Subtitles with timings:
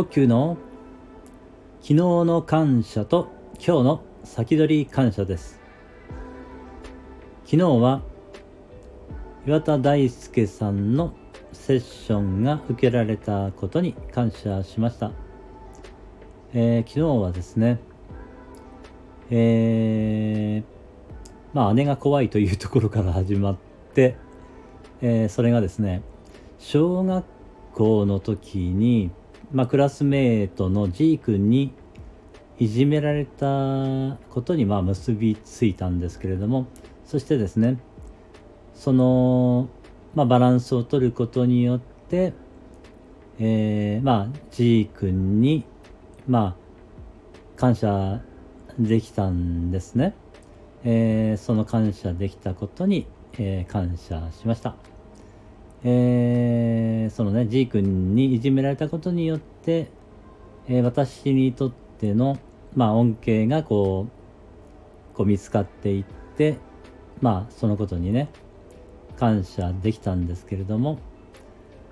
[0.00, 0.56] 呼吸の
[1.82, 5.60] 昨日の感謝と今日の先取り感謝です。
[7.44, 8.00] 昨日は
[9.46, 11.12] 岩田大輔さんの
[11.52, 15.12] セッションが受けられたことに感謝しました、
[16.54, 17.78] えー、昨日はですね
[19.28, 20.64] えー、
[21.52, 23.56] まあ姉が怖いというところから始まっ
[23.92, 24.16] て、
[25.02, 26.00] えー、それがですね
[26.58, 27.26] 小学
[27.74, 29.10] 校の時に、
[29.52, 31.72] まあ、クラスメートの G 君に
[32.58, 36.66] いじめられたことにまあ結びついたんですけれども
[37.04, 37.78] そしてですね
[38.74, 39.68] その、
[40.14, 42.32] まあ、バランスを取ることによって、
[43.38, 45.64] えー、まあ G 君に
[46.28, 48.20] まあ感謝
[48.78, 50.14] できたんですね、
[50.84, 53.06] えー、その感謝できたことに、
[53.38, 54.74] えー、感謝しました。
[55.82, 56.29] えー、
[57.10, 59.88] そのね G 君にいじめられたことによって、
[60.68, 62.38] えー、私にとっての、
[62.74, 66.04] まあ、恩恵がこうこう見つかっていっ
[66.36, 66.56] て
[67.20, 68.28] まあそのことにね
[69.18, 70.98] 感謝できたんですけれども、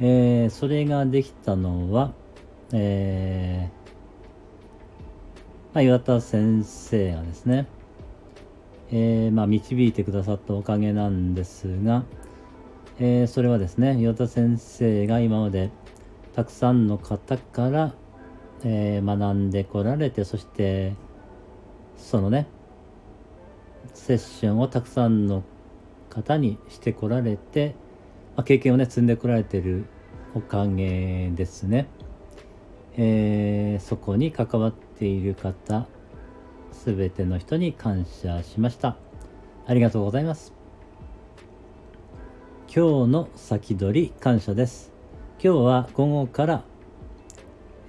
[0.00, 2.12] えー、それができたのは、
[2.72, 3.70] え
[5.72, 7.68] まあ、岩田先生がですね、
[8.90, 12.04] えまあ、導いてくださったおかげなんですが、
[12.98, 15.70] えー、それはですね岩田先生が今まで
[16.34, 17.94] たくさんの方から、
[18.64, 20.94] えー、学んでこられてそして
[21.96, 22.46] そのね
[23.94, 25.42] セッションをたくさんの
[26.10, 27.74] 方にしてこられて、
[28.36, 29.86] まあ、経験をね積んでこられてる
[30.34, 31.88] おかげですね、
[32.96, 35.86] えー、そこに関わっている方
[36.72, 38.96] すべての人に感謝しました。
[39.66, 40.61] ありがとうございます。
[42.74, 44.92] 今日の先取り感謝です。
[45.44, 46.64] 今日は午後から、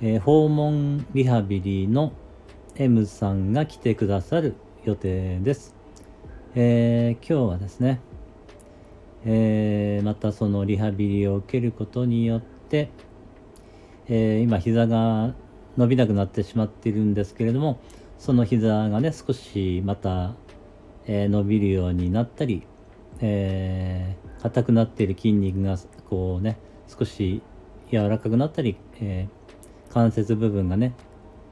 [0.02, 2.12] えー、訪問リハビリの
[2.76, 5.74] M さんが来てくださる予定です。
[6.56, 8.02] えー、今日はですね、
[9.24, 12.90] えー、またそのリハビリを受けることによって、
[14.10, 15.34] え今膝が
[15.78, 17.80] 伸びなくなってしまっているんですけれども
[18.20, 20.36] その膝がね少しまた、
[21.08, 22.68] え伸びるようになったり、
[23.22, 25.78] えー硬くなっている筋肉が
[26.10, 26.58] こうね
[26.88, 27.42] 少し
[27.90, 30.94] 柔らかくなったり、えー、関節部分がね、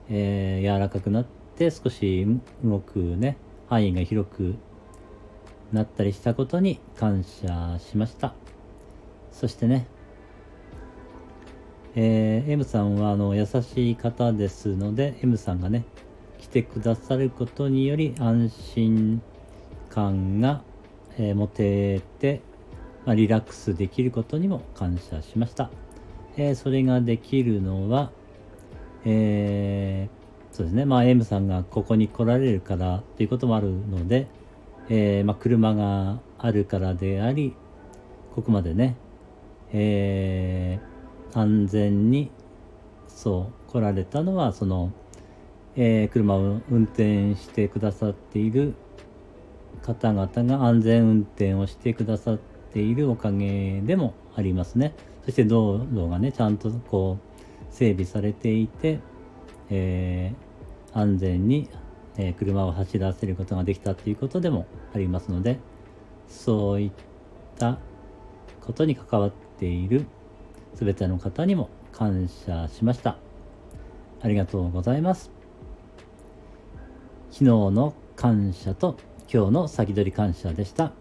[0.09, 2.27] えー、柔らかくなって少し
[2.65, 3.37] 動くね
[3.69, 4.55] 範囲が広く
[5.71, 8.33] なったりしたことに感謝しました。
[9.31, 9.87] そしてね
[11.95, 15.85] えー、M さんはあの優しい方ですので M さんがね
[16.39, 19.21] 来てくださることにより安心
[19.89, 20.61] 感が、
[21.17, 22.41] えー、持てて
[23.05, 25.69] まあ、リラックスできることにも感謝しました。
[26.37, 28.11] えー、それができるのは、
[29.05, 34.27] えー、そうですね、まあ、M さんがここに来られるからということもあるので、
[34.89, 37.55] えー、まあ、車があるからであり、
[38.35, 38.95] ここまでね、
[39.73, 40.79] え
[41.33, 42.29] 安全に
[43.07, 44.91] そう来られたのは、その、
[45.75, 48.75] え車を運転してくださっている
[49.85, 52.37] 方々が安全運転をしてくださっ
[52.73, 54.93] ているおかげでもありますね。
[55.25, 58.99] そして道路がね、ちゃんとこう整備されていて、
[59.69, 61.69] えー、安全に、
[62.17, 65.59] え、車を走らせることができたということでもありますので、
[66.27, 66.91] そういっ
[67.57, 67.79] た
[68.61, 70.05] ことに関わっている
[70.75, 73.17] 全ての方にも感謝しました。
[74.21, 75.31] ありがとうございます。
[77.31, 78.97] 昨日の感謝と
[79.33, 80.91] 今日の先取り感謝でした。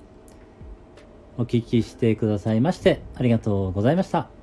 [1.36, 4.39] お聞きしてくださいましてありがとうございました。